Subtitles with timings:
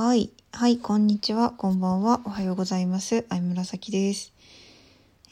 [0.00, 0.30] はい。
[0.52, 1.50] はい、こんにちは。
[1.50, 2.20] こんばんは。
[2.24, 3.26] おはようございます。
[3.30, 4.32] あいむらさきです。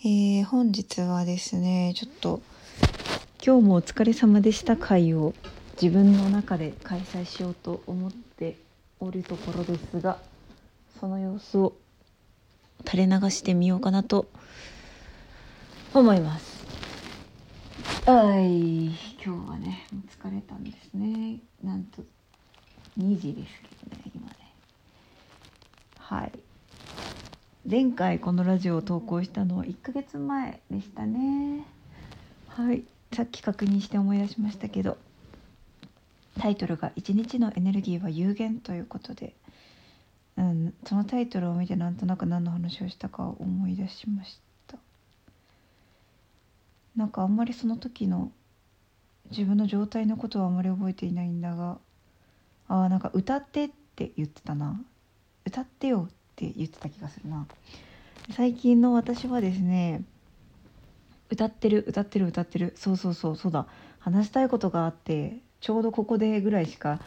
[0.01, 2.41] えー、本日はですね、ちょっと、
[3.41, 5.35] 今日もお疲れ様でした会を
[5.81, 8.57] 自分の中で開催しようと思って
[8.99, 10.19] おるところですが、
[10.99, 11.73] その様子を
[12.85, 14.27] 垂れ流してみようかなと
[15.95, 16.67] 思います。
[18.05, 19.87] はい、今日はね、
[20.21, 21.39] 疲れたんですね。
[21.63, 22.03] なんと
[22.99, 24.36] 2時ですけどね、今ね。
[26.09, 26.33] はい。
[27.69, 31.67] 前回このラジオを投稿したのは1ヶ月前でしたね。
[32.47, 32.85] はい。
[33.13, 34.99] さっき確認して思い出しましたけど
[36.39, 39.35] タイトルが「一日のエネルギーは有限」ということで、
[40.37, 44.79] うん、そのタイトルを見てなんとなく何の話をしたか思い出しました。
[46.95, 48.31] なんかあんまりその時の
[49.33, 51.81] 自分の状態のことはあんまり覚えていないんだが
[52.69, 54.81] ああなんか歌ってって言ってたな。
[55.47, 57.47] 歌ってよって言ってた気がするな。
[58.33, 60.03] 最近の私はですね
[61.31, 62.75] 歌ってる歌ってる歌ってる。
[62.77, 63.67] そうそうそうそうだ。
[64.01, 67.01] 話したいことがあってちょうどここでぐらいしか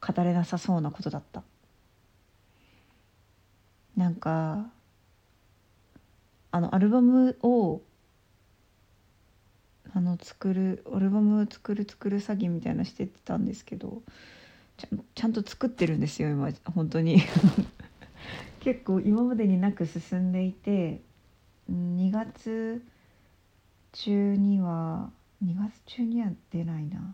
[0.00, 1.42] 語れなさそうなことだった。
[3.96, 4.66] なんか
[6.50, 7.82] あのアルバムを
[9.94, 14.00] あの作るアルバム作る作る詐欺みたいなしてたんですけど
[14.78, 17.20] ちゃちゃんと作ってるんですよ今本当に。
[18.62, 21.02] 結構今までになく進んでいて
[21.68, 22.80] 2月
[23.90, 25.10] 中には
[25.44, 27.12] 2月中には出ないな。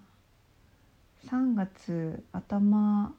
[1.27, 3.15] 3月頭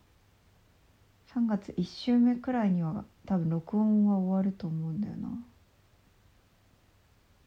[1.33, 5.29] 3月1週目くらいには多分録音は終わると思うんだよな。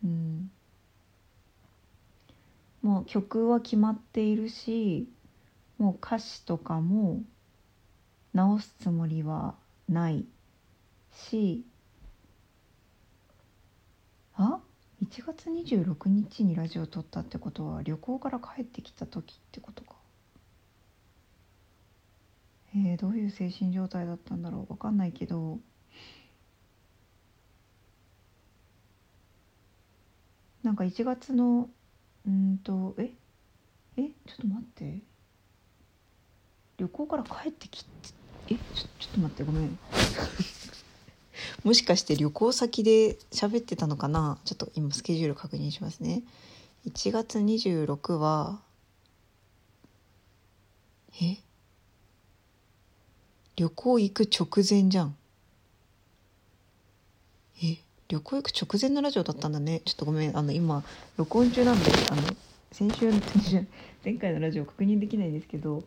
[0.02, 0.50] うん。
[2.83, 5.08] もう曲は決まっているし
[5.78, 7.22] もう歌詞とかも
[8.34, 9.55] 直すつもりは
[9.89, 10.24] ない。
[11.12, 11.64] し
[14.34, 14.60] あ
[15.02, 19.96] 1月26日にラジオ撮ったってことは旅行から帰ってきた時ってことか。
[22.74, 25.58] えー、どういう精神状態だったんだろう分かんないけど。
[30.62, 31.68] なんか1月の
[32.27, 33.11] うんとえ
[33.96, 35.01] えちょっと待って。
[36.78, 37.90] 旅行から帰ってきて
[38.48, 38.61] えちょ
[38.98, 39.78] ちょっと待ってごめん。
[41.64, 44.39] もしかして旅行先で喋ってたのかな？
[44.45, 46.23] ちょっと今スケジュール確認しますね。
[46.86, 48.61] 1月26は
[51.23, 51.36] え？
[53.57, 55.17] 旅行行く直前じゃん。
[57.63, 57.79] え？
[58.08, 59.81] 旅行行く直前のラジオだったんだね。
[59.85, 60.36] ちょっとごめん。
[60.36, 60.83] あの今
[61.17, 62.23] 録音中なんであの
[62.73, 63.20] 先週の
[64.05, 65.85] 前回のラジオ確認できないんですけど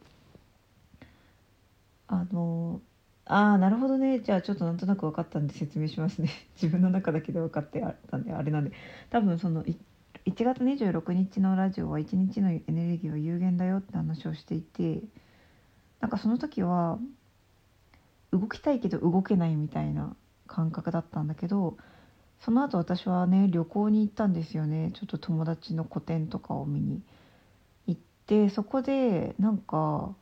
[2.08, 2.80] あの
[3.28, 4.19] ああなるほどね。
[4.19, 6.30] じゃあちょっとなんとなく分かったんで説明しますね。
[6.62, 8.72] 自分の中だけで分かってあったんであれなんで。
[9.09, 9.78] 多分その1
[10.25, 15.02] 月26日のラジオは1日のエネルギーは有限だよって話をしていて
[16.00, 17.00] なんかその時は
[18.31, 20.16] 動きたいけど動けないみたいな
[20.47, 21.78] 感覚だったんだけど
[22.40, 24.91] その後私はね旅行に行ったんですよね。
[24.94, 27.02] ちょっと友達の個展とかを見に
[27.88, 30.14] 行ってそこでなんか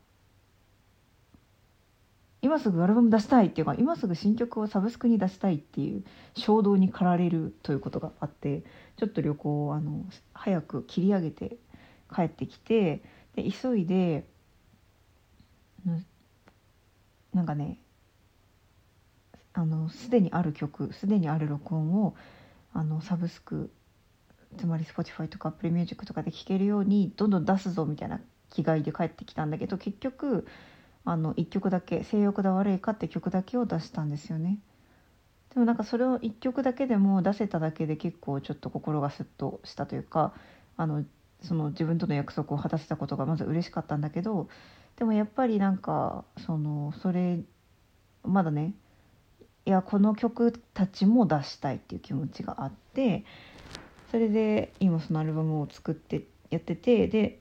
[2.43, 6.03] 今すぐアルバム出したいっていうか今すぐ新曲をサブスクに出したいっていう
[6.35, 8.63] 衝動に駆られるということがあって
[8.97, 11.55] ちょっと旅行をあの早く切り上げて
[12.13, 13.01] 帰ってきて
[13.37, 14.25] で急いで
[17.33, 17.79] なんかね
[19.53, 22.13] あのすでにある曲すでにある録音を
[22.73, 23.71] あのサブスク
[24.57, 30.45] つまり Spotify とか Apple Music とかで聴けるようにどんどん出すぞみたいな気概で帰ってきたんだけど結局
[31.05, 34.59] あの1曲だけ「性欲だ悪いか」って曲だけを出したんですよね。
[35.53, 40.33] でもなんかそれを1曲だけでも出せただけで結構ちょっと心がスッとしたというか
[40.77, 41.05] あの
[41.41, 44.47] その自分との約束を果たせたことがまず嬉しかったんだけど
[44.95, 47.39] でもやっぱりなんかそのそれ
[48.23, 48.73] まだね
[49.65, 53.23] いやこの曲たちも出したいっていう気持ちがあって
[54.09, 57.39] それで今そのアルバムを作ってやっててで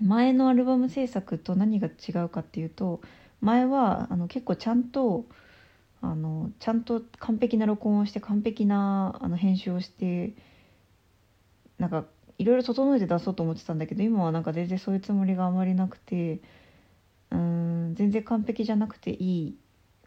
[0.00, 3.00] 前のアルバム制作と何が違うかっていうと
[3.40, 5.26] 前はあの結構ちゃんと
[6.02, 10.32] あのちゃんと完璧な録音をして完璧なあの編集をして
[11.78, 12.04] なんか
[12.38, 16.40] いろいろ整えて出そうと思ってたんだけど今はなんか全然そういうつもりがあまりなくて
[17.30, 19.56] うん全然完璧じゃなくていい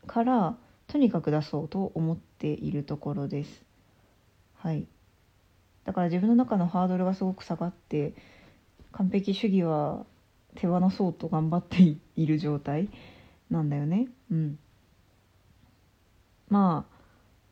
[0.07, 0.57] から
[0.87, 3.63] とにかく出そうと思っているところです。
[4.55, 4.85] はい
[5.85, 8.13] だから自分の中のハードルがすごく下がって
[8.93, 10.05] 完璧主義は
[10.55, 12.89] 手放そうと頑張っている状態
[13.49, 14.07] なんだよね。
[14.31, 14.59] うん。
[16.49, 16.93] まあ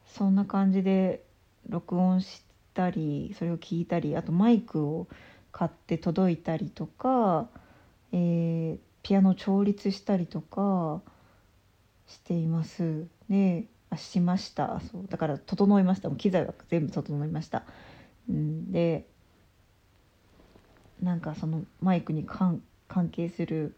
[0.05, 1.23] そんな感じで
[1.67, 2.43] 録音し
[2.73, 5.07] たりそれを聞いたりあとマイクを
[5.51, 7.49] 買って届いたりとか、
[8.11, 11.01] えー、ピアノ調律したりとか
[12.07, 13.07] しています。
[13.29, 14.79] であしました。
[14.91, 15.07] そう。
[15.09, 16.09] だから整いました。
[16.09, 17.63] もう機材は全部整いました、
[18.29, 19.07] うん、で
[21.01, 22.61] なんかそのマイクに関
[23.11, 23.75] 係する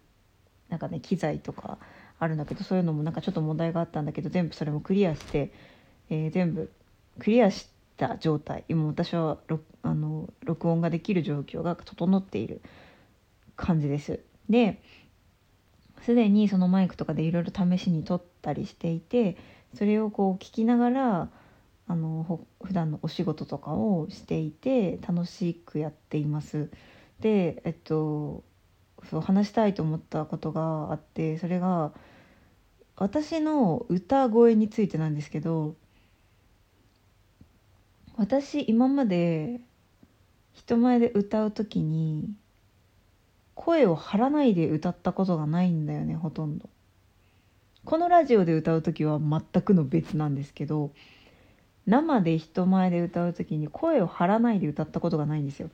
[0.69, 1.77] なんかね機材とか
[2.19, 5.51] あるんだけどそういうのもなんかちょっと問題があったんだけど全部それもクリアして、
[6.09, 6.71] えー、全部
[7.19, 7.67] クリアし
[7.97, 9.37] た状態今私は
[9.83, 12.61] あの録音ができる状況が整っている
[13.55, 14.19] 感じです。
[14.49, 14.81] で
[16.01, 19.37] すでにそのマイクとかでいろいろ試しに撮ったりしていて
[19.73, 21.29] それをこう聞きながら
[21.87, 26.69] あの普段のお仕事とかをしていて楽しくやっています。
[27.23, 28.43] でえっと
[29.09, 31.93] そう話したいと思ったことがあってそれが
[32.97, 35.75] 私の歌声についてなんですけど
[38.17, 39.61] 私今まで
[40.51, 42.29] 人前で歌う時に
[43.55, 46.69] 声を張らないで歌ったことがないんだよねほとんど。
[47.85, 50.91] このラジオで歌う時は全くの別なんですけど
[51.85, 55.69] 生で人前で歌う時に声を張らないで歌ったことがないんですよ。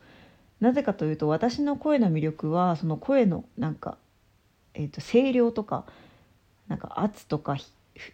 [0.60, 3.96] なぜかというと私の声の魅力はその声のなんか、
[4.74, 5.84] えーと、声量とか
[6.68, 7.56] なんか圧とか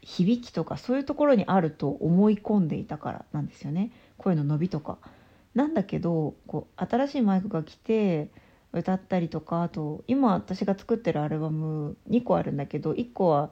[0.02, 4.98] 響きとかそういうところにあると思い込んでいたからなんですよね声の伸びとか。
[5.54, 8.28] なんだけどこう新しいマイクが来て
[8.72, 13.50] 歌ったりとかあと今私が作ってるアルバム2個あるんだけど1個は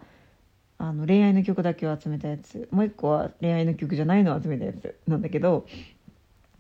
[0.77, 5.67] あの恋愛の曲だけを集めたやつもう1個は恋愛の曲じゃないのを集めたやつなんだけど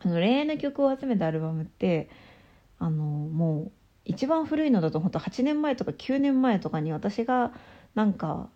[0.03, 2.09] あの恋愛の曲を集めたアルバムって
[2.79, 3.73] あのもう
[4.05, 7.53] 一番古いのだと本当8年前とか9年前とかに私が
[7.95, 8.51] なんか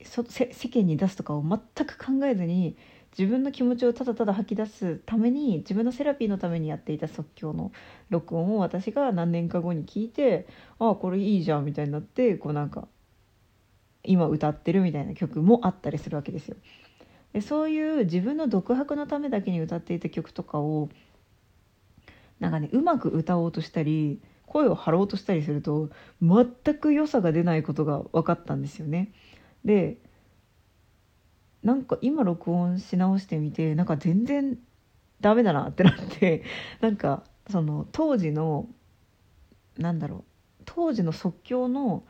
[0.00, 0.24] 世
[0.68, 2.76] 間に出すとかを全く考えずに
[3.16, 7.72] 自分の気持ちをただただ吐き出すために自分のセラピーのためにやっていた即興の
[8.10, 10.46] 録音を私が何年か後に聞いて
[10.78, 12.88] ああこれいいじゃんみたいになってこうなんか
[14.02, 16.56] 今歌ってるみたいな曲もあったりするわけですよ。
[17.32, 20.88] でそういう自分の独白のためだけに歌っていた曲とかを
[22.40, 25.90] なんかねうまく歌おうとしたり声を張ろうとしたりすると
[26.22, 26.46] 全
[26.78, 29.12] く良さが出ないことが分かったんですよね。
[29.64, 29.98] で
[31.62, 34.58] なんか今録音し直してみてなんか全然
[35.20, 36.44] ダメだなってなって
[36.80, 38.68] なんかその当時の
[39.78, 42.04] なんだろう当時の即興の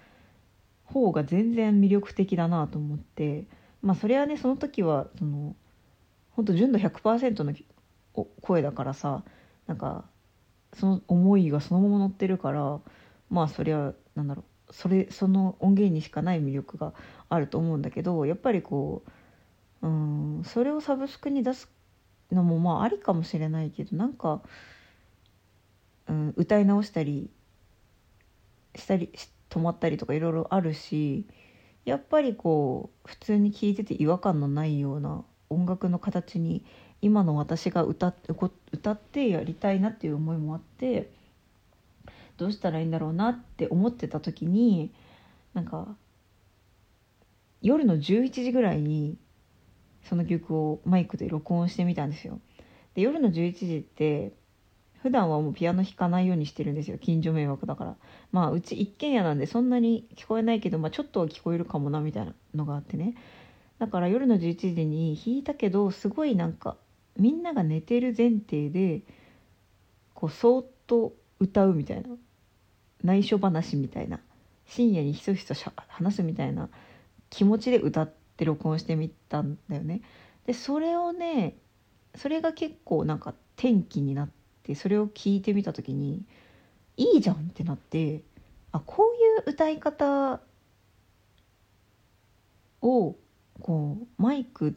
[0.84, 3.46] 方が全然魅力的だなと思って
[3.80, 5.54] まあそれはねその時はその
[6.32, 9.22] 本当純度100%の声だからさ
[9.66, 10.04] なんか
[10.74, 12.80] その思いがそのまま乗ってるから
[13.30, 16.92] まあそりゃなんだろうそれその音源にしかない魅力が
[17.28, 19.02] あると思うんだけどやっぱりこ
[19.82, 21.68] ううんそれをサブスクに出す
[22.32, 24.40] のもまあありかもしれないけどなんか、
[26.08, 27.30] うん、歌い直したり
[28.74, 29.10] したり
[29.50, 31.26] 止まったりとかいろいろあるし
[31.84, 36.64] やっぱりこう普通に聴いてて違和感のないような音楽の形に
[37.04, 38.32] 今の私が歌って
[38.72, 41.10] 歌ってやりたいなっていう思いもあって
[42.38, 44.90] どうしたらいいんだろうなって思ってた時に
[45.52, 45.86] なんか
[47.60, 49.18] 夜の11時ぐらいに
[50.08, 52.40] その曲をマイクで録音してみたんですよ。
[52.94, 54.32] で夜の11時って
[55.02, 56.96] 普段はもうピアノ弾かないようにしてるんですよ。
[56.96, 57.96] 近所迷惑だから。
[58.32, 63.14] まあうち一軒家なんでそんなに聞こえないけど、まあ、ちょっとは聞こえるかもなみたいなのがあってね。
[63.78, 66.76] だから夜の11時に弾いたけどすごいなんか
[67.18, 69.02] みんなが寝てる前提で
[70.14, 72.08] こうそーっと歌うみたいな
[73.02, 74.20] 内緒話みたいな
[74.66, 75.54] 深夜にひそひそ
[75.88, 76.68] 話すみたいな
[77.30, 80.00] 気持ちで歌って録音してみたんだよね。
[80.46, 81.56] でそれをね
[82.14, 84.28] それが結構なんか転機になっ
[84.62, 86.24] てそれを聞いてみた時に
[86.96, 88.22] いいじゃんってなって
[88.72, 90.40] あこういう歌い方
[92.82, 93.16] を
[93.60, 94.76] こうマイク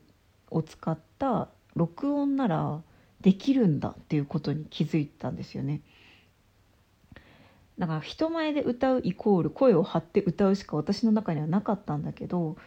[0.50, 2.82] を使った録音なら
[3.22, 5.82] できるんだっていうことに気づいたんですよね。
[7.78, 12.58] だから人前で歌うイコール声を張って歌うしか私の中にはなかったんだけど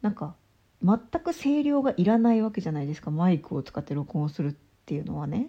[0.00, 0.36] なんか
[0.82, 4.54] 全く声量がいらないわけじゃないですかマイクを使って録音するっ
[4.86, 5.48] ていうのはね。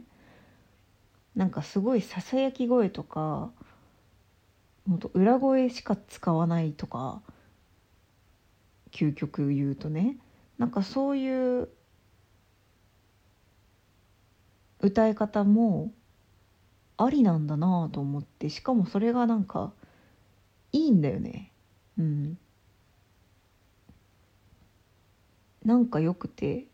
[1.35, 3.51] なんかすごいささやき声とか
[4.85, 7.21] もっと裏声しか使わないとか
[8.91, 10.17] 究極言うとね
[10.57, 11.69] なんかそういう
[14.81, 15.91] 歌い方も
[16.97, 19.71] ありなんだなと思ってしかもそれがなんか
[20.71, 21.51] いいんだよね。
[21.97, 22.37] うん。
[25.65, 26.65] なんかよくて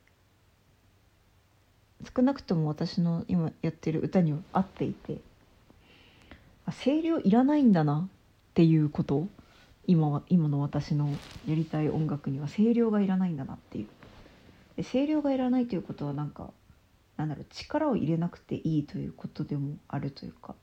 [2.15, 5.19] 少なくとも私の今やってる歌には合っていて
[6.65, 9.27] あ声量いらないんだなっていうこと
[9.88, 11.09] 今は今の私の
[11.47, 13.88] やりたい音楽には声量がいらないんだなっていう。
[14.77, 16.51] で声量がいらないということはなんか
[17.17, 20.55] なんだろう力を入れなくていいということでもあるというか。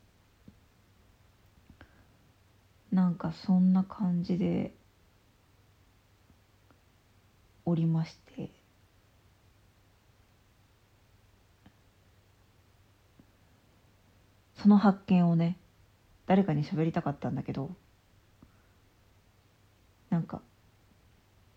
[2.90, 4.74] なんかそんな感じで
[7.64, 8.50] おりまして。
[14.62, 15.58] その発見をね
[16.26, 17.74] 誰かに喋りたかったんだけど
[20.08, 20.40] なんか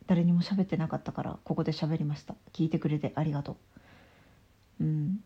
[0.07, 2.35] 誰にも喋ってなかったからここで喋りました。
[2.51, 3.74] 聞いてくれてありがとう。
[4.79, 5.23] うん。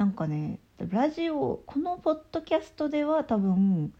[0.00, 3.92] なんかねラジオこのポッドキャストでは多分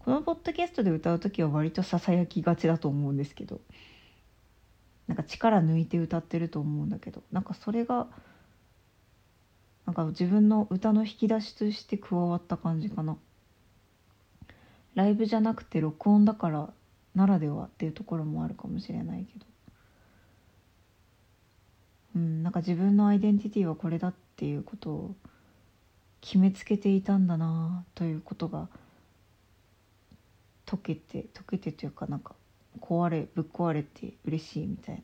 [0.00, 3.60] このポッドキャストで歌う時は割とささやきがちだと思うんですけど
[5.06, 8.08] なんか力抜いて歌ってると思うんだけどなんかそれが
[9.86, 13.16] なんか自分の歌の引き出しとして加わった感じかな。
[14.94, 16.68] ライブじゃなくて録音だから
[17.14, 19.46] ならではっていうところもあるかもしれないけど。
[22.14, 25.14] うんなんか自分のアイデンティティはこれだっていうことを
[26.20, 28.68] 決めつけていたんだなということが
[30.66, 32.34] 溶けて溶けてというかなんか
[32.80, 35.02] 壊れぶっ壊れて嬉しいみたいな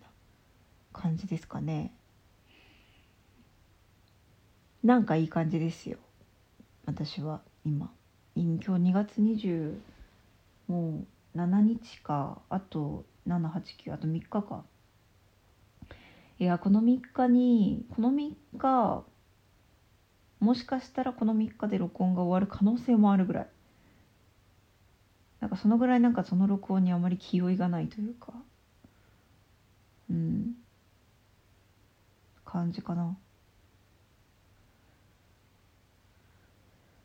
[0.93, 1.93] 感じですかね。
[4.83, 5.99] なんかいい感じですよ。
[6.85, 7.91] 私は今。
[8.37, 9.79] 今日2月20
[10.69, 14.65] もう7日かあと789あと3日か。
[16.39, 19.05] いやこの3日にこの3日
[20.39, 23.47] もしかしたらこの3日で録音が終わる可能性もあるぐらい。
[25.41, 28.33] なんかそのぐらいなんかその録音にあまり気負いがないというか
[30.11, 30.55] うん。
[32.45, 33.17] 感じかな。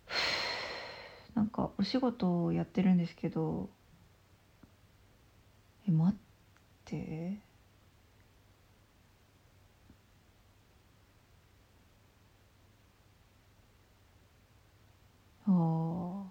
[1.36, 3.70] なんかお仕事をやってるんですけど
[5.88, 6.20] え待っ
[6.86, 7.51] て。
[15.52, 16.26] お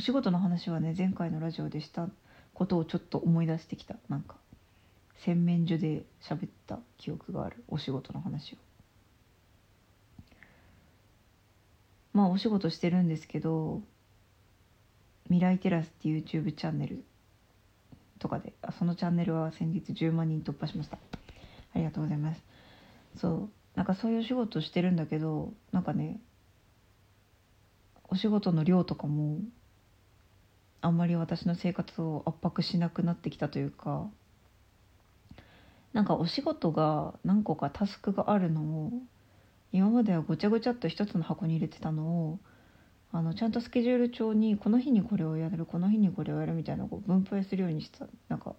[0.00, 2.08] 仕事の話はね前回のラジオでした
[2.54, 3.96] ことをちょっと思い出してきた。
[4.08, 4.36] なんか
[5.24, 7.64] 洗面所で喋った記憶がある。
[7.68, 8.56] お仕事の話を。
[12.12, 13.80] まあお仕事してるんですけど
[15.24, 17.04] 未来テラスっていう YouTube チャンネル
[18.18, 20.98] とかであそのチャンネルは先日10万人突破しました。
[21.74, 22.42] ありがとうございます。
[23.16, 26.20] そうなんかそういう仕事してるんだけどなんかね
[28.12, 29.38] お仕事の量とかも
[30.82, 34.06] あんまり私の生活を圧迫しなくなってきたというか
[35.94, 38.92] なんかお仕事が何個かタスクがあるのを
[39.72, 42.38] 今まではごちゃごちゃっと一つの箱に入れてたのを
[43.12, 48.54] あのちゃんとスケジュール帳にこの日にこれをやるこの日にこれをやるみたいなのを分配するようにしたなんか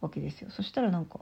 [0.00, 0.50] わけですよ。
[0.52, 1.18] そしたらなんか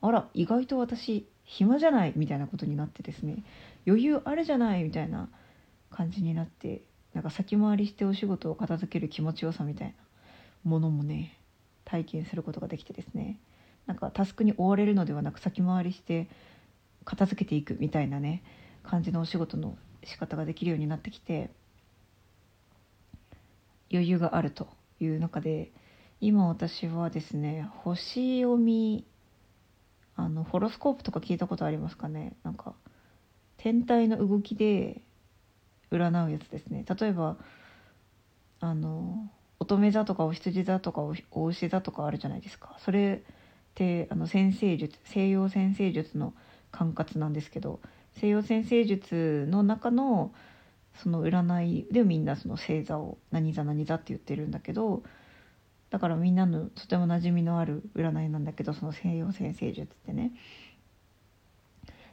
[0.00, 3.42] あら意外と私暇じゃないみたいなことになってですね。
[3.84, 5.28] 余裕あるじゃないみたいな
[5.90, 6.82] 感じになって
[7.14, 9.94] なんか先回りしてお仕事を片付ける気持ちよさみたいな
[10.64, 11.36] ものもね
[11.84, 13.40] 体験することができてですね。
[13.86, 16.28] なんかタスクに追われるのではなく先回りして
[17.04, 18.42] 片付けていくみたいなね
[18.84, 21.50] 感じのお仕事の仕方ができるようになってきて
[23.90, 24.68] 余裕があると
[25.00, 25.72] いう中で
[26.20, 29.04] 今私はですね星読み
[30.14, 32.36] あのホロスコープとか聞いたことありますかね。
[32.44, 32.74] なんか
[33.56, 35.02] 天体の動きで
[35.90, 36.84] 占うやつですね。
[37.00, 37.36] 例えば
[38.60, 42.76] あの乙女座とかお羊座とかお牛座とかあるじゃないですか。
[42.78, 43.32] それっ
[43.74, 46.34] てあの先生術西洋先生術の
[46.70, 47.80] 管轄なんですけど
[48.12, 50.32] 西洋先生術の中の
[50.94, 55.02] その占いでみんなその星座を何座何座って言ってるんだけど
[55.90, 60.32] だからみんなのとても馴染みのある占いなんだけどその西洋先生術ってね。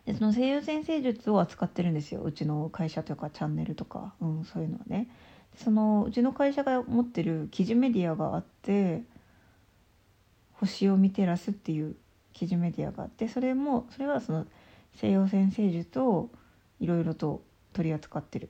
[0.07, 2.21] でその西洋先生術を扱ってるんですよ。
[2.23, 5.09] うちの会社とかチャンネルとか、うん、そういうのはね。
[5.55, 9.03] そのうちの会社が持ってる記事メディアがあって
[10.53, 11.95] 「星を見てらす」っていう
[12.31, 14.45] 記事メディアがあってそれもそれはその
[14.93, 16.29] 西洋先生術を
[16.79, 17.41] いろいろと
[17.73, 18.49] 取り扱ってる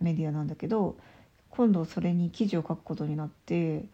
[0.00, 0.98] メディアなんだけど
[1.50, 3.84] 今度それに記事を書くことになって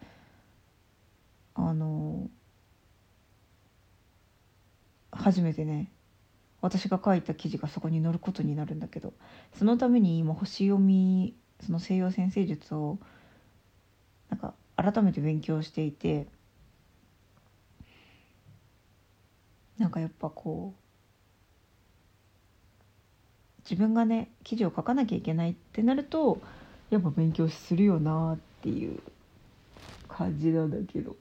[1.53, 2.27] あの
[5.11, 5.91] 初めてね
[6.67, 9.13] 私が書いた記事がそこに載ることになるんだけど
[9.57, 11.33] そのために今星読み
[11.65, 12.97] その西洋先生術を
[14.29, 16.27] なんか改めて勉強していて
[19.79, 20.81] なんかやっぱこう
[23.69, 26.41] 自分がね記事を書かなきゃいけないってなると
[26.89, 28.99] やっぱ勉強するよなっていう
[30.09, 31.15] 感じなんだけど。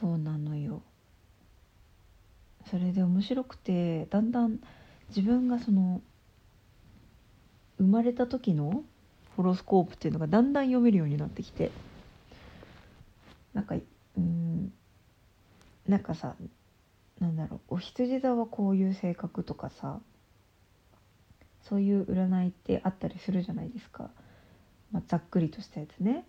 [0.00, 0.82] そうなのよ。
[2.70, 4.60] それで面白くてだんだん
[5.08, 6.02] 自分がその
[7.78, 8.84] 生まれた時の
[9.36, 11.70] ホロスコープっていうのがだんだん読めるようになってきて。
[13.54, 13.74] なんか
[14.16, 14.72] うん
[15.88, 16.36] なんかさ
[17.18, 19.98] なんだろうお羊座はこういう性格とかさ
[21.68, 24.10] そういう占いってあったりするじゃないですか、
[24.92, 26.24] まあ、ざっくりとしたやつね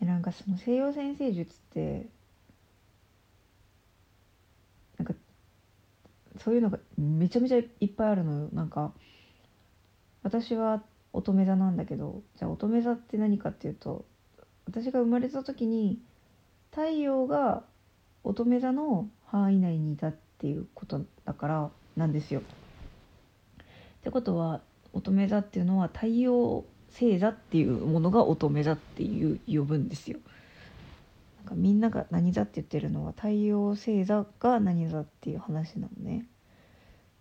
[0.00, 2.06] でなんかその西洋占星術って
[4.98, 5.14] なんか
[6.38, 8.92] そういうのがめちゃめちゃいっぱいあるのよなんか
[10.22, 14.04] 私は乙女座なんだけどじゃあ乙女座って何かっていうと
[14.66, 15.98] 私が生まれた時に
[16.70, 17.64] 太陽が
[18.24, 22.40] 乙女座の範囲内にいたっていうことだからなんですよ。
[22.40, 22.44] っ
[24.02, 24.62] てことは
[24.92, 30.18] 乙女座っていうのは太陽星座っていうものが乙女座っていう呼ぶんですよ。
[31.38, 36.26] なんかみんなが何座って言ってるのは太陽星座が何座っていう話なのね。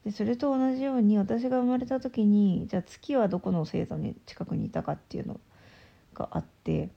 [0.03, 5.39] でそれと同じように私が生まれた時にじゃあ月はどこの星座に近くにいたかっていうの
[6.13, 6.89] があって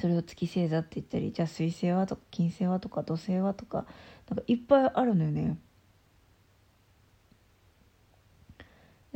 [0.00, 3.84] それを月星座って言ったりじゃあ水星はとか金星はとか土星はとか
[4.28, 5.42] なんかいっぱいあるのよね。
[5.42, 5.56] で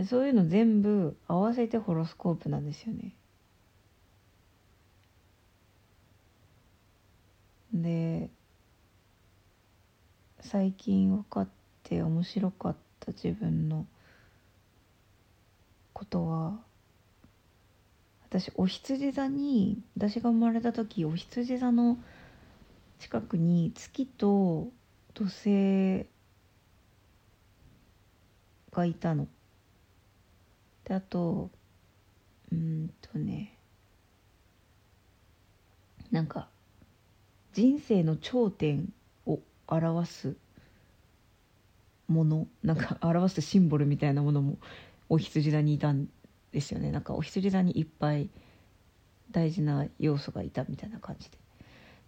[0.07, 3.13] そういうの全部合わせてホロスコープなんですよね。
[7.73, 8.31] で
[10.41, 11.49] 最近分かっ
[11.83, 13.87] て面白かった自分の
[15.93, 16.59] ことは
[18.29, 21.99] 私お羊座に私が生まれた時お羊座の
[22.99, 24.69] 近くに月と
[25.15, 26.07] 土星
[28.71, 29.27] がいたの。
[30.85, 31.51] であと
[32.51, 33.59] うんとね
[36.11, 36.49] なんか
[37.53, 38.93] 人生の頂点
[39.27, 40.37] を表す
[42.09, 44.59] ものなんか 表すシンボルみたいなものも
[45.09, 46.09] お羊座にいたん
[46.53, 46.91] ですよね。
[46.91, 48.31] なんかお羊座にいっぱい
[49.31, 51.39] 大事な要素がいたみたいな感じで。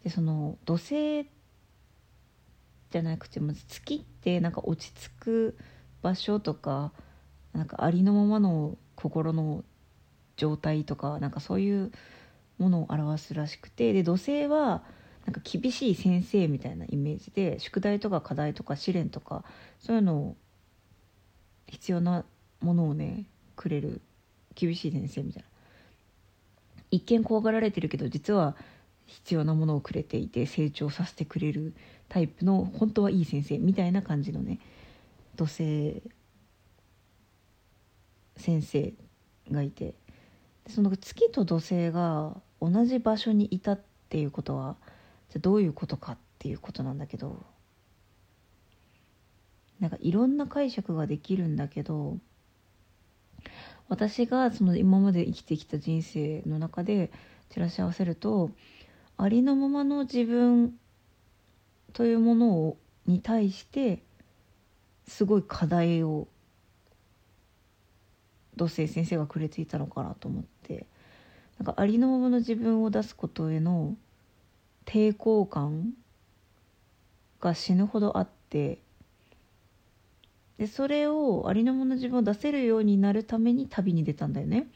[0.04, 1.24] でその土星
[2.90, 5.58] じゃなくてまず月ってなんか落ち着く
[6.02, 6.92] 場所とか
[7.54, 9.64] なんかありのままの心の
[10.36, 11.92] 状態とかなんかそういう
[12.58, 14.82] ものを表すらしくてで土星は
[15.24, 19.44] なんか厳しい先生みたいなイメージで宿題とか課題とか試練とか
[19.78, 20.36] そういうのを
[21.66, 22.24] 必要な
[22.60, 23.24] ものをね
[23.56, 24.00] くれる
[24.54, 25.48] 厳しい先生みたいな。
[26.90, 28.54] 一見怖がられてるけど実は
[29.06, 31.74] 必要なものをくれていて成長させてくれる
[32.08, 34.60] タイプの本当はいい先生みたいな感じのね
[35.36, 36.02] 土星
[38.36, 38.94] 先生
[39.50, 39.94] がいて
[40.68, 44.76] その月と土星が同じ場所にいたっていうことは
[45.30, 47.44] じゃどういうことかっていうことなんだけど
[49.80, 52.18] なんかいろんな解釈ができるんだけど
[53.88, 57.10] 私がその今まで生きてきた人生の中で
[57.50, 58.50] 照らし合わせると
[59.16, 60.74] ありのままの自分
[61.92, 64.02] というものをに対して
[65.06, 66.28] すごい課題を
[68.56, 70.86] 土星先生がくれていたのかなと思って
[71.58, 73.96] なんかありのままの自分を出すことへの
[74.84, 75.92] 抵抗感
[77.40, 78.78] が死ぬほどあって
[80.58, 84.68] でそれをありのままの自分を出せるようになるために旅に出たんだよね。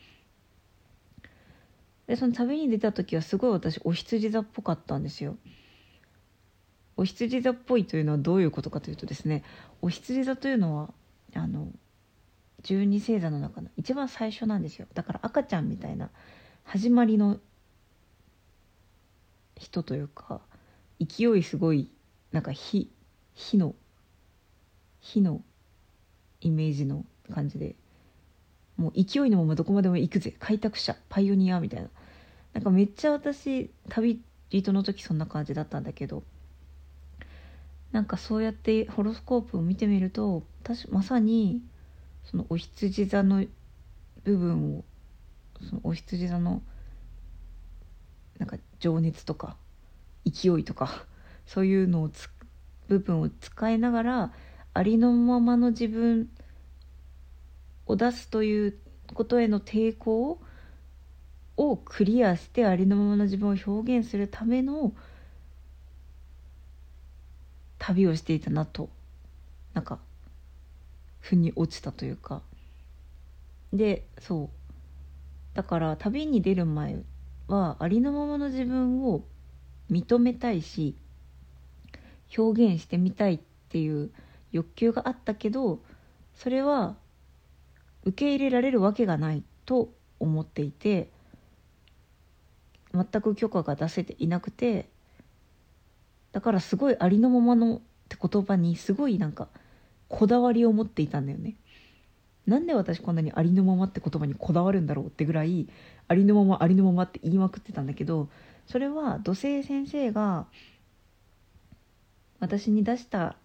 [2.08, 5.36] でその旅に出た時はすごい私お羊座っぽかったんですよ。
[6.96, 9.44] お羊座っぽいというのはどういうことかというとですね
[9.82, 10.92] お羊座というのは
[11.34, 11.68] あの
[12.62, 14.86] 十二星座の中の一番最初なんですよ。
[14.94, 16.10] だから赤ちゃんみたいな
[16.64, 17.38] 始まりの
[19.56, 20.40] 人というか
[21.00, 21.90] 勢いすごい
[22.32, 22.90] なんか火
[23.34, 23.74] 火の
[25.00, 25.42] 火の
[26.40, 27.76] イメージの感じで
[28.76, 31.88] もう勢いのままどこまでも行くぜ開拓者パイオニアみたいな。
[32.54, 36.22] なんかめっちゃ私旅人の時そんな感じだったんだけど
[37.92, 41.62] なんかそうやってホロスコープを見てみると私まさに
[42.30, 43.44] そのお羊座の
[44.24, 44.84] 部分を
[45.66, 46.62] そのお羊座の
[48.38, 49.56] なんか情熱とか
[50.26, 51.06] 勢いとか
[51.46, 52.28] そういうのをつ
[52.88, 54.32] 部分を使いながら
[54.74, 56.30] ありのままの自分
[57.86, 58.78] を出すという
[59.14, 60.40] ことへの抵抗
[61.56, 64.94] をクリアしてありのままの自分を表現するための
[67.78, 68.90] 旅をしていたなと
[69.74, 69.98] なんか
[71.28, 72.40] 腑に落ちたというか。
[73.72, 74.48] でそう。
[75.54, 77.02] だから旅に出る前
[77.48, 79.24] はありのままの自分を
[79.90, 80.96] 認めたいし
[82.36, 84.10] 表現してみたいっていう
[84.52, 85.80] 欲求があったけど
[86.34, 86.96] それは
[88.04, 91.10] 受け入れられるわけがないと思っていて
[92.94, 94.88] 全く許可が出せていなくて
[96.32, 99.48] だからすごいありのままのって言葉にすごいなんか
[100.08, 101.54] こだわりを持っていたんだよね。
[102.46, 105.68] なんで私こんなにありのままって言葉にこだわるんだろうってぐらい
[106.08, 108.30] ありのままありのままって言いまくってたんだけど
[108.66, 110.46] それは土星先生が
[112.40, 113.36] 私に出した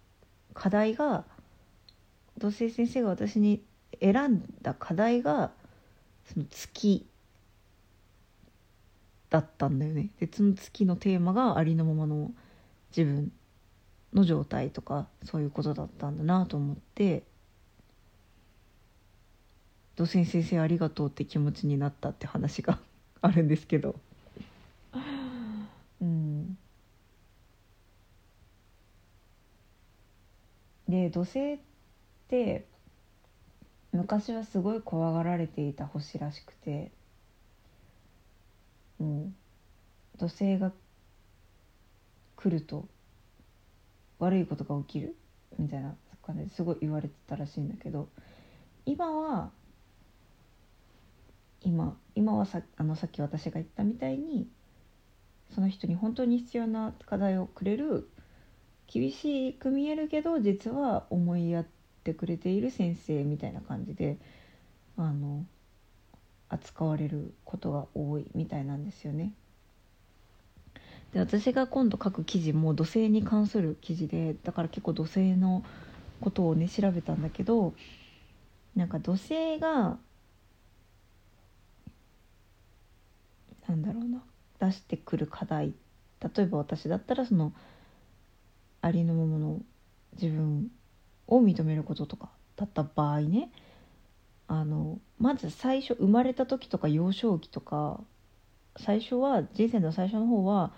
[0.54, 1.24] 課題が
[2.38, 3.62] 土星先生が私に
[4.00, 5.50] 選んだ課題が
[6.24, 7.06] その月
[9.28, 12.30] だったんだよねでその月のテーマがありのままの
[12.96, 13.30] 自分
[14.14, 17.24] の状態とかそういうことだったんだなと思って
[19.96, 22.78] 土星先生ありがとうって気持ちになったって話が
[23.20, 23.96] あるんですけど。
[26.00, 26.58] うん。
[30.88, 31.58] で土星っ
[32.28, 32.66] て
[33.92, 36.90] 昔はすごい怖がられていた星らしくて、
[39.00, 39.04] う、
[40.18, 40.72] 土星が
[42.36, 42.86] 来ると
[44.24, 45.14] 悪いことが起きる？
[45.58, 48.08] みたいな感じですごい言われてたらしいんだけど
[48.86, 49.50] 今は
[51.62, 54.48] 今今はさあのさっき私が言ったみたいに
[55.54, 58.08] その人に本当に必要な課題をくれる
[58.86, 61.66] 厳しく見えるけど実は思いやっ
[62.02, 64.18] てくれている先生みたいな感じで
[64.96, 65.44] あの
[66.48, 69.32] 扱われることが多いみたいなんですよね。
[71.14, 75.64] で私が今度書く記事も土星に関する記事でだから結構土星の
[76.20, 77.72] ことをね調べたんだけど
[78.74, 79.96] なんか土星が
[83.68, 84.22] なんだろうな
[84.60, 85.72] 出してくる課題。
[86.36, 87.52] 例えば私だったらその
[88.80, 89.60] ありのままの
[90.20, 90.70] 自分
[91.26, 93.50] を認めることとかだった場合ね
[94.48, 98.00] あのまず最初生まれた時とか幼少期とか
[98.76, 100.72] 最初は人生の最初の方は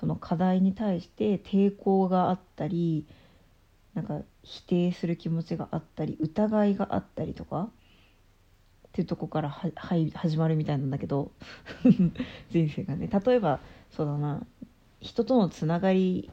[0.00, 3.06] その課題に対して抵抗があったり
[3.94, 7.62] なんか否定する気持ちがあったり疑いがあったりとか
[8.88, 11.32] っていうとこからははい始まるみたいなんだけど
[12.50, 13.08] 人生がね。
[13.08, 14.46] 例えばそうだな。
[15.00, 16.30] 人とのつながり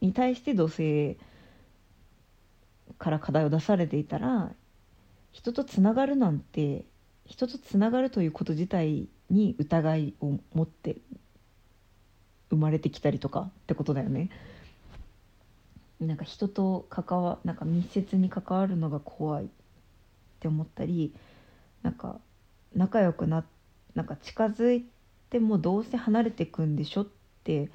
[0.00, 1.16] に対して土星
[2.98, 4.52] から課題を出されていたら
[5.32, 6.84] 人とつながるなんて
[7.26, 10.96] 人とつながるということ自体に疑いを持って
[12.50, 14.30] 生まれてきたりとかってことだよね。
[16.00, 19.48] なんか人と関わなんか密接に関わるのが怖いっ
[20.40, 21.14] て思ったり
[21.82, 22.18] なんか
[22.74, 23.44] 仲良くな
[23.94, 24.84] なんか近づい
[25.30, 27.06] てもどうせ離れてくんでしょっ
[27.44, 27.68] て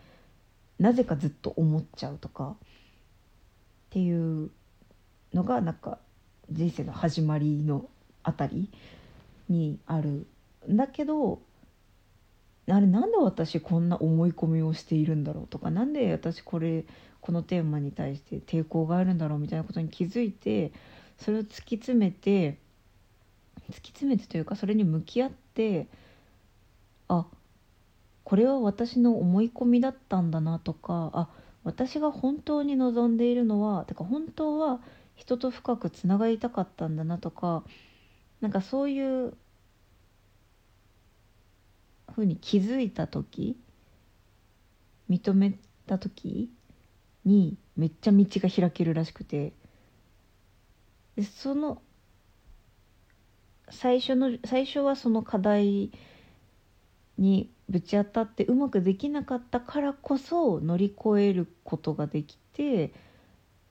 [0.79, 2.55] なぜかずっと思っちゃうとかっ
[3.91, 4.51] ていう
[5.33, 5.97] のがなんか
[6.51, 7.85] 人生の始まりの
[8.23, 8.69] あたり
[9.47, 10.27] にある
[10.69, 11.41] んだけど
[12.73, 16.85] あれなんで私こんな思い込みをしているんだろうとか何で私これ
[17.21, 20.71] このテーマに対して抵抗があるんだろうみたいなことに気づいて
[21.17, 22.57] それを突き詰めて
[23.71, 25.87] 突き詰めてというかそれに向き合って
[27.07, 27.25] あ
[28.23, 31.29] これは私の思い込みだったんだなとかあ
[31.63, 34.79] 私が本当に望んでいるのはてか本当は
[35.15, 37.63] 人と深くつながりたかったんだなとか
[38.41, 39.33] なんかそういう
[42.19, 43.55] ふうに気づいた時
[45.09, 46.51] 認めた時
[47.23, 49.53] にめっちゃ道が開けるらしくて。
[51.15, 51.81] でその
[53.69, 55.91] 最初の最初はその課題
[57.17, 62.93] にぶち当たってうまくできなかったからこそ乗り越えることができて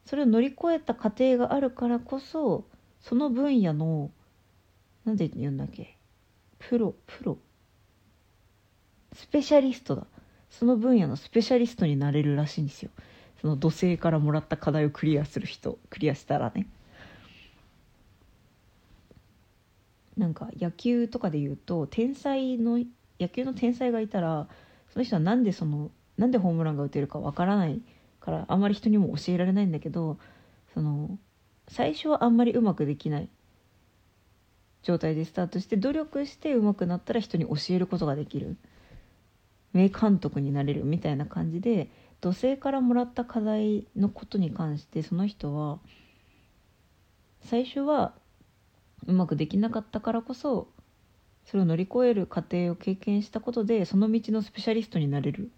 [0.05, 2.67] それを乗り越えた過程があるからこそ
[3.01, 4.11] その分野の
[5.05, 5.97] 何て言うんだっけ
[6.59, 7.39] プロプロ
[9.13, 10.07] スペシャリストだ。
[10.51, 12.91] その分野のスペシャリストになれるらしいんですよ。
[13.41, 16.67] その土星からもらった課題をクリアする人クリアしたらね。
[20.17, 22.81] なんか野球とかで言うと天才の
[23.21, 24.49] 野球の天才がいたら
[24.93, 27.81] その人はなんでそのなんでホームランが打てるかわからない
[28.19, 30.19] からあんまり人にも教えられないんだけど
[30.75, 31.19] その
[31.69, 33.29] 最初はあんまりうまくできない
[34.83, 38.57] 状態でスタートして努力して上手くなったら人に教えることができる。
[39.73, 45.79] 名監督になれるみたいな感じで土星からもらった課題のことに関してその人は
[47.43, 48.13] 最初は
[49.07, 50.69] うまくできなかったからこそ
[51.45, 55.51] それを乗り越える過程を経験したことでその道のスペシャリストになれる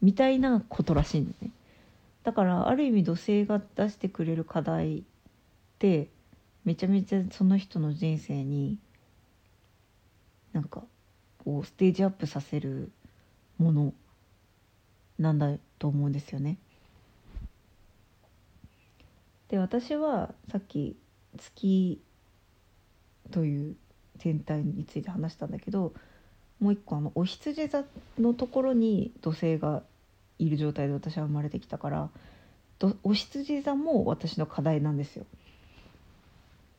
[0.00, 1.52] みたいなことらしいんだね。
[2.24, 5.02] だからある意味土星が出してくれる課題っ
[5.78, 6.08] て
[6.64, 8.78] めちゃめちゃその人の人生に
[10.52, 10.82] なんか
[11.44, 12.92] こうステージアップさせる
[13.58, 13.94] もの
[15.18, 16.56] なんだと思うんですよね。
[19.48, 20.96] で私はさっき
[21.36, 22.00] 月
[23.32, 23.76] という
[24.18, 25.92] 天体について話したんだけど
[26.60, 27.84] もう一個あのお羊座
[28.18, 29.82] のところに土星が
[30.38, 32.08] いる状態で私は生まれてきたから
[33.02, 35.26] お羊座も私の課題なんですよ。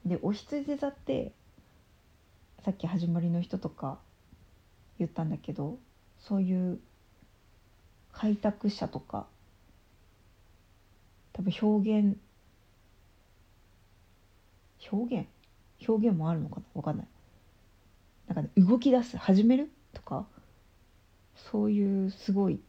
[0.05, 1.31] でお羊座って
[2.63, 3.99] さっき始まりの人とか
[5.05, 5.77] 言ったんだけど
[6.19, 6.79] そういう
[8.11, 9.25] 開拓者とか
[11.33, 12.17] 多分表現
[14.91, 15.27] 表現？
[15.87, 16.61] 表現もあるのかな？
[16.75, 17.07] 分かんない。
[18.27, 20.25] なんかね動き出す始めるとか
[21.35, 22.59] そういうすごい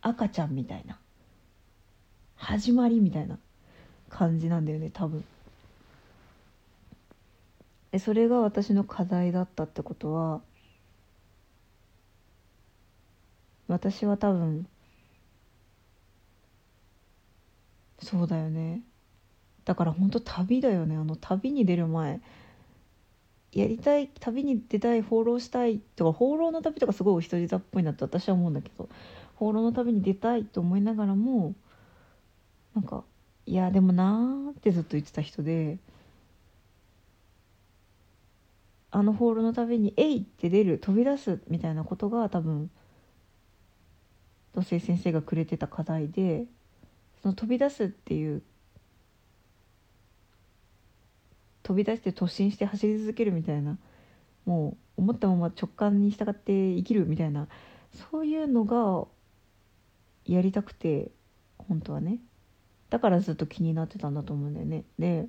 [0.00, 0.98] 赤ちゃんみたいな
[2.36, 3.38] 始まりみたいな
[4.10, 5.24] 感じなんだよね多分。
[7.92, 10.42] でそれが私の課題だったってことは
[13.66, 14.68] 私は多分
[18.02, 18.82] そうだよね。
[19.64, 20.96] だから本当旅だよね。
[20.96, 22.20] あの旅に出る前
[23.52, 28.88] やりたい旅に出たい放浪したいとか放浪の旅とかすごいお人座っぽいなって私は思うんだけど
[29.36, 31.54] 放浪の旅に出たいと思いながらも
[32.74, 33.04] なんか
[33.46, 35.78] いやでもなーってずっと言ってた人で
[38.92, 42.70] あの放浪の旅に「えい!」って出る飛び出すみたいなことが多分
[44.54, 46.46] 土星先生がくれてた課題で
[47.22, 48.42] その飛び出すっていう
[51.62, 53.78] 飛び出して突進して走り続けるみたいな
[54.44, 57.48] もう思ったまま直感に従って生きるみたいな
[58.10, 59.06] そういうのが
[60.26, 61.10] やりたくて
[61.56, 62.18] 本当はね
[62.90, 65.28] だからずっと気になってたんだと思うんだよねで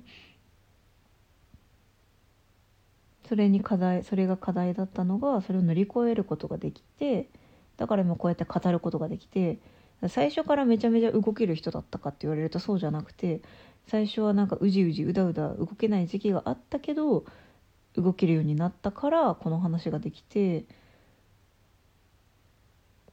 [3.28, 7.28] それに課題それが課題だったのがそれを乗り越えることができて
[7.76, 9.58] だから今こうやって語ることができて
[10.08, 13.40] 最初からめちゃめちゃ動ける人だったかって言われるとそうじゃなくて
[13.86, 17.24] 最初はなんかうじうじうだうだ動けない時期があったけど
[17.96, 20.64] 動けるようになったからこの話ができて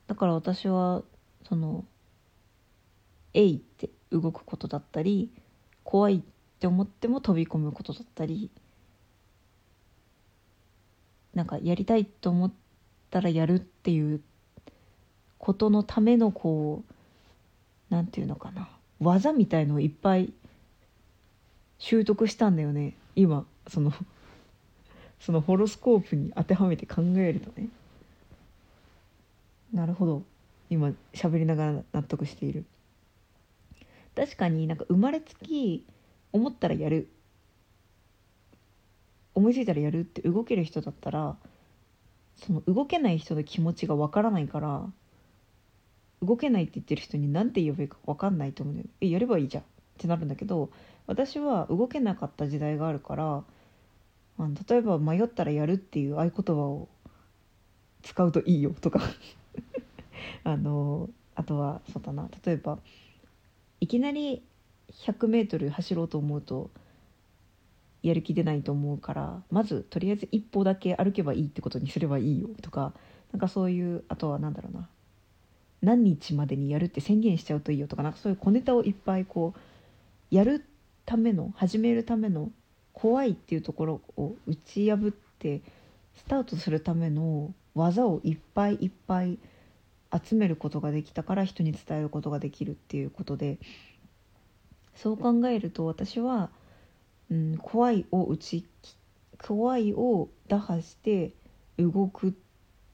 [0.08, 1.04] だから私は
[1.48, 1.86] その
[3.34, 5.32] 「えい」って動くことだったり
[5.84, 6.22] 怖いっ
[6.60, 8.50] て思っても飛び込むことだったり
[11.34, 12.52] なんかやりたいと思っ
[13.10, 14.22] たらやるっていう
[15.38, 16.94] ことのためのこう
[17.90, 18.70] 何て言うのかな。
[19.00, 20.32] 技みたいのをいっぱい
[21.80, 22.94] 習得したんだよね。
[23.16, 23.92] 今その
[25.20, 27.68] そのホロスコープに当てはめて考えるとね。
[29.74, 30.24] なるほど。
[30.70, 32.66] 今喋りながら納得している。
[34.16, 35.86] 確かになんか生まれつき
[36.34, 37.08] 思ったらやる
[39.34, 41.38] 思いついたらやるって動ける人だったら
[42.36, 44.90] その動けない人の気持ちがわからないから
[46.22, 48.90] 動けないって言ってる人に何て言えばいいか分かんないと思うんだよ。
[49.02, 49.66] えやればいいじゃんっ
[49.98, 50.70] てなるんだけど
[51.08, 53.44] 私は動けなかった時代があるから
[54.38, 56.90] あ例えば迷ったらやるっていう合言葉を
[58.04, 59.02] 使うといいよとか。
[60.44, 62.30] あのあとはそうだな。
[62.46, 62.80] 例えば
[63.80, 64.44] いきなり
[64.92, 66.70] 100m 走ろうと思うと
[68.04, 72.94] やる気出ないと思うからまずとりあえず一歩だけ歩けばいいってことにすればいいよとか
[73.32, 74.90] なんかそういうあとは何だろうな。
[75.82, 80.64] 何日までにやるって宣言しちゃうといいよとかなんかそういう小ネタをいっぱいこうやる
[81.08, 82.52] ための始めるための
[82.94, 85.62] 怖いっていうところを打ち破って
[86.16, 89.40] スタートするための技をいっぱいいっぱい
[90.24, 93.58] 集めることができたから人に伝えることができるっていうことで
[94.96, 96.50] そう考えると私は、
[97.32, 98.66] うん、怖いを打ち
[99.42, 101.32] 怖いを打破して
[101.80, 102.36] 動く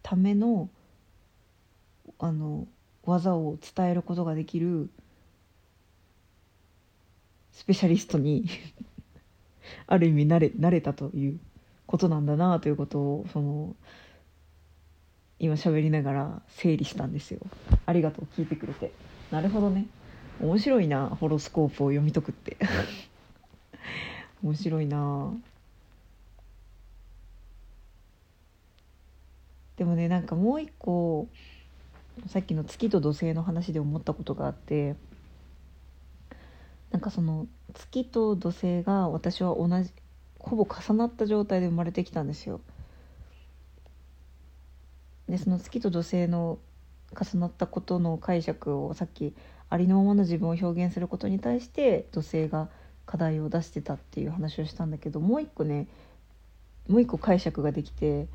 [0.03, 0.69] ための
[2.19, 2.67] あの
[3.03, 4.89] 技を伝えることができる
[7.51, 8.45] スペシャリストに
[9.87, 11.39] ある意味なれなれたという
[11.85, 13.75] ことなんだなということをその
[15.39, 17.39] 今喋りながら整理したんですよ。
[17.85, 18.91] ありがとう聞いてくれて。
[19.31, 19.87] なるほどね。
[20.39, 22.57] 面白いなホロスコープを読み解くって。
[24.43, 25.33] 面白いな
[29.77, 31.27] でもねなんかもう一個
[32.27, 34.95] さっきの月と土星の話で思ったことがあって
[36.91, 39.91] なんかその月と土星が私は同じ
[40.39, 42.61] ほぼ重なった状態で生まれてきたんですよ。
[45.27, 46.57] でその月と土星の
[47.11, 49.35] 重なったことの解釈をさっき
[49.69, 52.69] ありのままの自分を表現することに対して土星が
[53.07, 55.87] 課題を出してたっていう話をしたんだけどもう一個ね
[56.87, 58.27] もう一個解釈ができて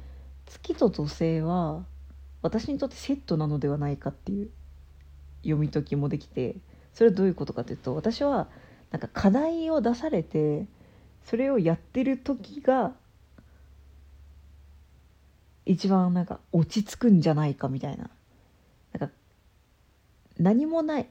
[0.46, 1.84] 月と土星は
[2.40, 4.50] 私にとってセットなのではないかっていう
[5.42, 6.56] 読み解きもできて
[6.94, 8.48] それはどういうことかというと私は
[8.90, 10.66] なんか課題を出されて
[11.24, 12.92] それをやってる時が
[15.64, 18.10] 一番なんか落ち着くんじゃないかみたいな。
[18.98, 19.14] なんか
[20.38, 21.08] 何もない。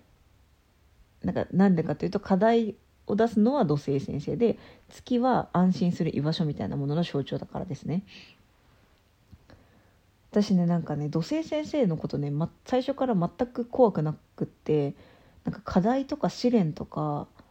[1.24, 2.76] なんかなんでかというと課題
[3.12, 4.58] を出すのは土星先生で
[4.90, 8.04] 月は安心する居場所みたいなものの象徴だからですね。
[10.32, 14.96] 私ねなんかね土星先生のことね、ま、最初から全く怖くなくって
[15.44, 17.44] なんか課題とか試練とかっ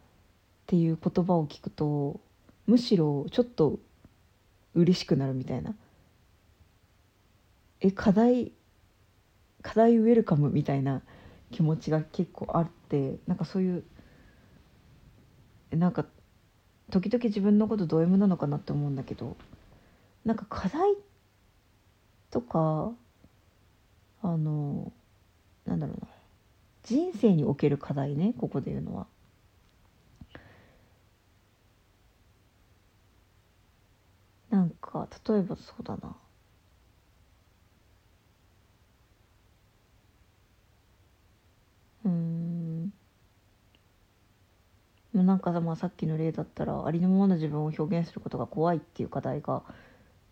[0.66, 2.20] ていう言葉を聞くと
[2.66, 3.78] むしろちょっと
[4.74, 5.74] 嬉しくなるみたいな。
[7.82, 8.52] え課題
[9.62, 11.02] 課題ウェルカムみたいな
[11.50, 13.84] 気持ちが結構あってなんかそういう
[15.72, 16.04] なんか
[16.90, 19.36] 時々自分のことド M なのかなって思うんだけど
[20.24, 20.94] なんか課題
[22.30, 22.92] とか
[24.22, 24.92] あの
[25.66, 26.08] なんだろうな。
[26.84, 29.06] 人生における課題ねここで言うのは。
[34.50, 36.14] なんか例えばそうだな。
[42.04, 42.49] うん。
[45.12, 49.62] なんかまあさっきの例だったらありのままの自分を表現することが怖いっていう課題が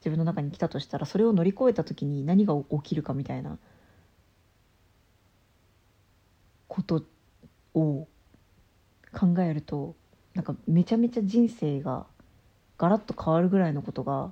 [0.01, 3.59] 自分の中に来たとしたらそれを乗り越えた時に何が起きるかみたいな
[6.69, 7.03] こと
[7.75, 8.07] を
[9.13, 9.97] 考えると
[10.35, 12.07] なんかめちゃめちゃ人生が
[12.77, 14.31] ガラッと変わるぐらいのことが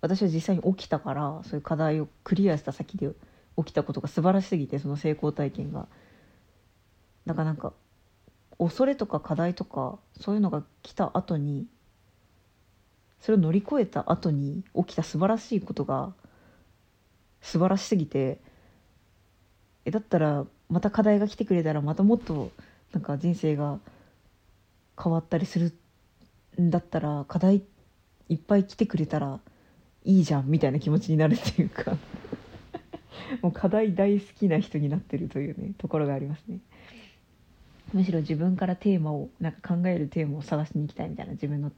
[0.00, 3.10] 私は実際に起きたからそういう課題をクリアした先で
[3.56, 5.86] 起きたことが素晴らしすぎてその成功体験が。
[7.24, 7.72] だからなんか
[8.58, 11.66] 恐れとか課題とかそういうのが来た後に
[13.20, 16.12] それを乗り越えた後に起きた素晴らしいことが
[17.40, 18.38] 素晴らしすぎて
[19.84, 22.50] えだったらまた課題が来てくれたらまたもっと
[22.92, 23.78] なんか人生が
[25.02, 25.72] 変わったりする
[26.60, 27.62] んだったら課題
[28.28, 29.38] いっぱい来てくれたら
[30.04, 31.96] いいじゃんみたいな気持ちになるっていうか。
[33.42, 36.58] もう課題大好きな人になってるというねところがありますね。
[37.92, 41.70] むしろ自分からテーマをなんか考えるテーマを探しに行きたいみたいな自分の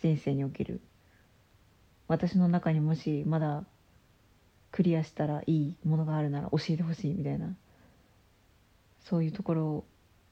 [0.00, 0.80] 人生における。
[2.06, 3.64] 私の中にもしまだ
[4.70, 7.54] クリアしたらいいものがあるなら教えてほしいみたいな。
[9.04, 9.84] そういうところ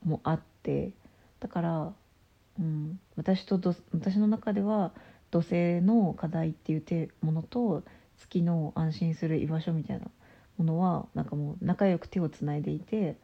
[0.03, 0.91] もあって。
[1.39, 1.93] だから、
[2.59, 3.59] うん、私と
[3.91, 4.91] 私の中では
[5.31, 7.83] 土星の課題っていうものと
[8.17, 10.05] 月の安心する居場所みたいな
[10.57, 13.17] ものはなんかもう仲良く手をつないでいて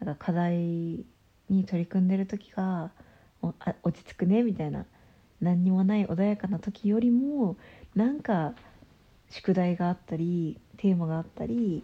[0.00, 0.56] なんか課題
[1.48, 2.90] に取り組んでる時が
[3.82, 4.84] 落ち着くねみたいな
[5.40, 7.56] 何にもない穏やかな時よりも
[7.94, 8.52] なんか
[9.30, 11.82] 宿題があったりテーマがあったり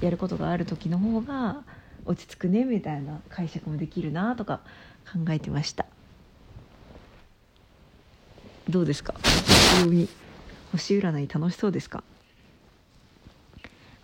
[0.00, 1.62] やることがある時の方が
[2.04, 4.60] 落ち着くねみたいな解釈もできるなとか
[5.12, 5.86] 考えてました。
[8.68, 9.14] どうですか？
[9.84, 10.08] 星
[10.72, 12.02] 星占い楽しそうですか？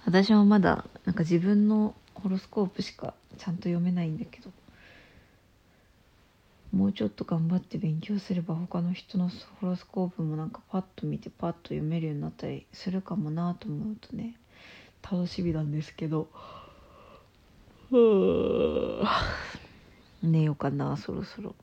[0.04, 4.50] 私はまだなんか自分のホロスコープしかちゃんと読めないんだけど
[6.72, 14.34] もうちょっと頑張って勉強すれば他の人のホロスコープもなんかパッと見てパッと読めるようになったりするかもなと思うとね
[15.02, 16.28] 楽しみなんですけど。
[20.22, 21.54] 寝ようかなそろそろ。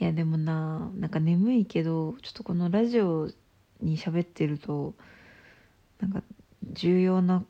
[0.00, 3.28] いやでもななんか眠いけどちょっとこのラジオ
[3.80, 4.94] に喋ってると
[6.00, 6.22] なんか
[6.72, 7.44] 重要な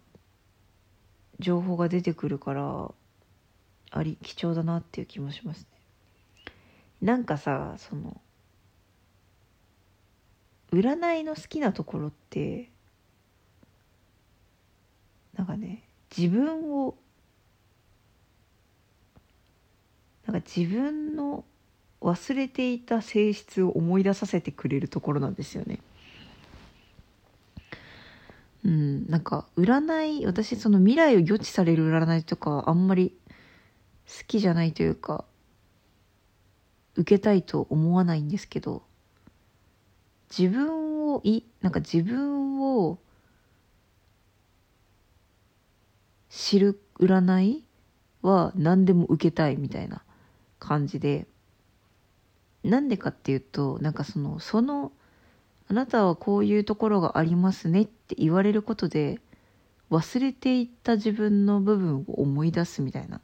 [1.39, 2.91] 情報が出てくるから
[3.91, 5.66] あり貴重だなっていう気もしますね
[7.01, 8.20] なんかさその
[10.72, 12.68] 占いの好きなところって
[15.36, 15.82] なんかね
[16.16, 16.95] 自分を
[20.26, 21.45] なんか自分の
[22.03, 25.78] 忘れていた性質を思い出させてくれるところなんですよね。
[28.64, 33.16] うん、なんか占い私その未来を予知される占いとかあんまり
[34.06, 35.24] 好きじゃないというか
[36.96, 38.82] 受けたいと思わないんですけど
[40.36, 42.98] 自分をいなんか自分を
[46.28, 47.64] 知る占い
[48.22, 50.02] は何でも受けたいみたいな
[50.59, 51.26] 感じで
[52.64, 54.92] なんでかっていうとなんかそのその
[55.68, 59.20] あなたはこういうところがありますねっって言われることで
[59.90, 63.20] 忘れていった自分の部分を思い出すみたいな。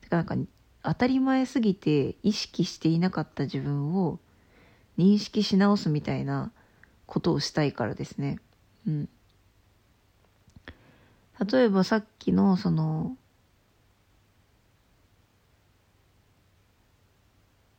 [0.00, 0.36] てかなんか
[0.82, 4.18] 当たり前すぎて意識していなかった自分を
[4.98, 6.50] 認識し直すみたいな
[7.06, 8.40] ことをしたいからですね。
[8.86, 9.08] うん。
[11.48, 13.16] 例えばさっきのその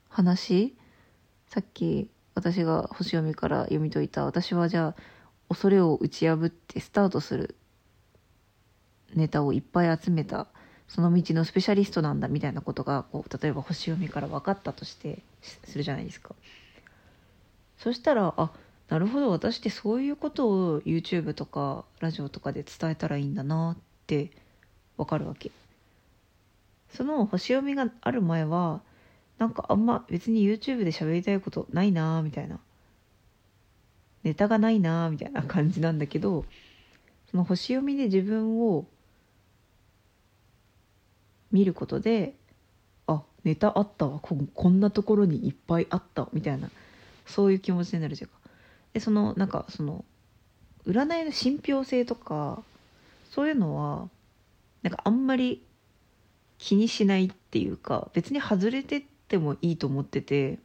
[0.08, 0.78] 話？
[1.48, 5.02] さっき私が星読みから読み解いた私はじゃあ
[5.50, 7.56] 恐れを打ち破ってスタートする
[9.16, 10.48] ネタをいっぱい集めた
[10.88, 16.36] その道のスペシャリストなんだみたいなことがこう例えば星読みから分かったとしてするじゃないですか。
[17.78, 18.52] そしたらあ
[18.90, 24.32] なるほど私ってそういうことを YouTube とかラジオとかで伝えたらいいんだなって
[24.98, 25.52] 分かるわけ。
[26.90, 28.82] その星読みがある前は
[29.38, 32.60] なんかあんま別に YouTube で喋りたいことないなーみたいな
[34.28, 36.44] ネタがないなーみたいな感じなんだけど
[37.32, 38.86] その星読みで自分を
[41.50, 42.34] 見ることで
[43.08, 46.70] あネタあったわここんなところにいっぱいあったみたいな
[47.26, 48.36] そういう気持ちになるじゃんか。
[48.92, 50.04] でそのなんかその
[50.86, 52.62] 占いの信憑性とか
[53.32, 54.10] そういうのは
[54.84, 55.64] なんかあんまり
[56.58, 60.60] 気にしないっていうか別に外れてってもいいと思ってて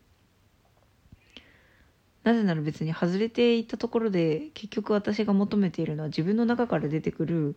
[2.24, 7.56] なぜなら別に外れていったところで結局私が求めているのは自分の中から出てくる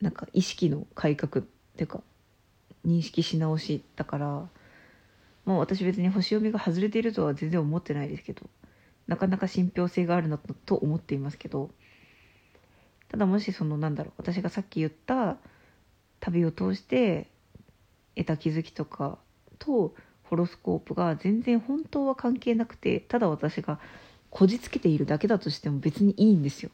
[0.00, 1.46] なんか意識の改革っ
[1.76, 2.00] ていうか
[2.86, 4.26] 認識し直しだから
[5.44, 8.42] もう私別に星読みが外れているとは全然思ってないですけど
[9.06, 11.70] なかなか信憑性があるなと思っていますけど
[13.08, 15.36] ただもしそのなんだろう私がさっき言った
[16.20, 17.28] 旅を通して
[18.14, 19.18] 得た気づきとか
[19.58, 19.94] と
[20.30, 23.80] ホロスコープが全然本当は関係なくてただ私が
[24.30, 26.70] こじつけているだけだとしても別にいいんですよ。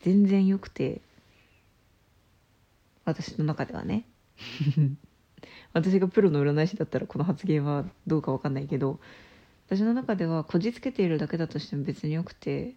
[0.00, 1.00] 全然よくて
[3.04, 4.04] 私の中ではね
[5.74, 9.00] 私がプロの占い師だったらこの発言はどうか分かんないけど
[9.66, 12.74] 私の中ではこじつけているだけだとしても別によくて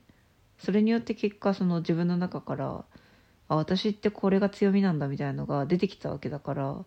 [0.57, 2.83] それによって結果その自分の中から
[3.47, 6.85] あ私ってこれが強みなんだみたいなのが出てきたわけだから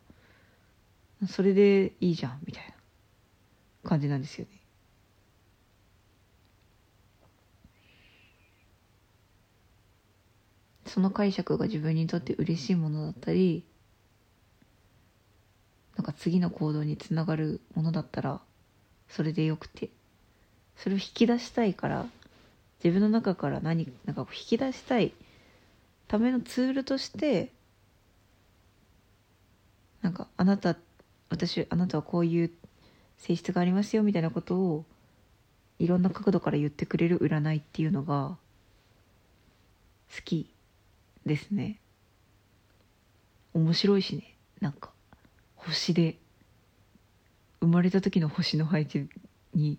[1.27, 4.61] それでいいじゃんみたいな感じなんですよね。
[10.87, 13.65] その解釈が自分にとって嬉しいものだったり
[15.97, 18.41] なんか次の行動につながるものだったら
[19.09, 19.91] それでよくて
[20.77, 22.07] それを引き出したいから
[22.83, 25.13] 自分の中から何なんか引き出したい
[26.07, 27.51] ためのツールとして
[30.03, 30.77] なんかあなた
[31.31, 32.51] 私あなたはこういう
[33.19, 34.85] 性質がありますよみたいなことを
[35.79, 38.37] いろんな角度から言ってくれる占いっていうのが
[40.15, 40.51] 好き
[41.27, 41.81] ですね。
[43.53, 44.35] 面白いしね。
[44.61, 44.91] なんか
[45.57, 46.17] 星で
[47.61, 49.09] 生まれた時の星の配置
[49.55, 49.79] に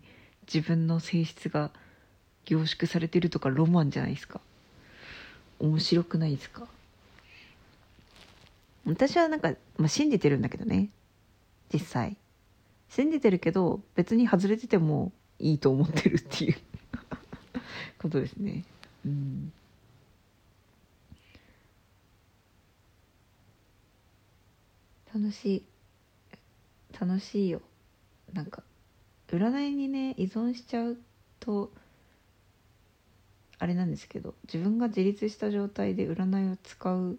[0.52, 1.70] 自分の性質が
[2.44, 4.40] 凝縮されてるとかロマンじゃないですか。
[5.58, 6.66] 面白くないですか？
[8.84, 10.90] 私はなんか、まあ、信じてるんだけどね。
[11.72, 12.16] 実際。
[12.88, 16.56] 信じてるけど別に外れててもいいと思ってるっていう。
[17.98, 18.64] ことですね。
[19.04, 19.52] うん。
[25.12, 25.62] 楽しい。
[26.98, 27.60] 楽しいよ。
[28.32, 28.62] なんか
[29.28, 30.98] 占いにね依存しちゃう
[31.40, 31.72] と
[33.58, 37.18] あれなんですけど自分が自立した状態で占いを使う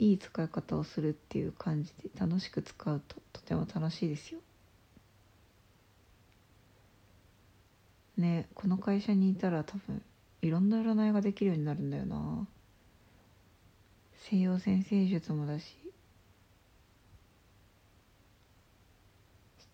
[0.00, 4.40] いい使い方をするっていう感じで楽しく使うととても楽しいですよ。
[8.16, 10.02] ねこの会社にいたら多分
[10.40, 12.48] いろんな占いができるようになるんだよな。
[14.30, 15.76] 西洋先生術もだし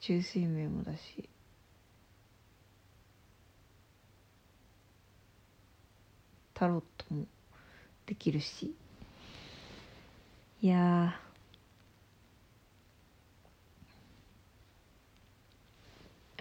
[0.00, 1.28] 中水面もだし。
[6.52, 7.26] タロットも
[8.06, 8.74] できるし。
[10.62, 11.20] いや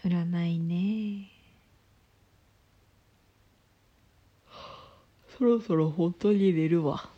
[0.03, 1.31] 占いね。
[5.37, 7.09] そろそろ本当に寝るわ。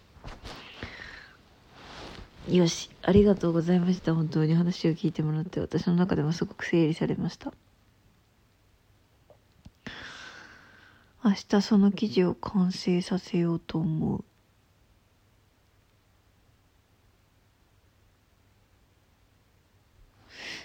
[2.49, 4.15] よしありがとうございました。
[4.15, 7.53] 本当に話を聞いてもらって私の中でもすごく整理されました。
[11.23, 14.23] 明日その記事を完成させようと思う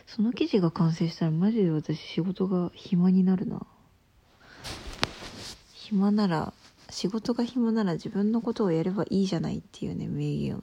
[0.06, 3.66] その記事が完成したらマジで私仕事が暇になるな。
[5.72, 6.52] 暇なら
[6.90, 10.62] 仕事が暇なら自分のことをやればいいじゃないっていうね名言をね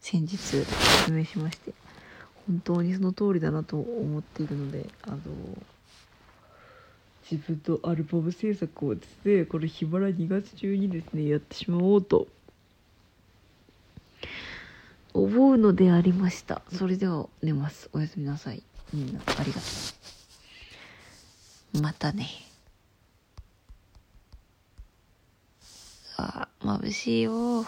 [0.00, 1.72] 先日説明しまして。
[2.48, 5.18] 本当にその通りだなと思っているのであの
[7.30, 12.26] 自分のアルバム制作をですねこれ暇な2月中にですねやってしまおうと
[15.18, 16.62] 思うのでありました。
[16.72, 17.90] それでは寝ます。
[17.92, 18.62] おやすみなさい。
[18.92, 19.66] みんなありがと
[21.74, 21.82] う。
[21.82, 22.28] またね。
[26.16, 27.64] あ眩しいよ。